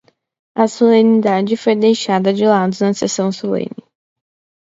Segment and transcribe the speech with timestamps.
[0.63, 3.83] A solenidade foi deixada de lado na sessão solene